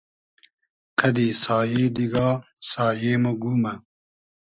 قئدی 0.99 1.27
سایې 1.43 1.85
دیگا 1.95 2.29
سایې 2.69 3.13
مۉ 3.23 3.33
گومۂ 3.41 3.73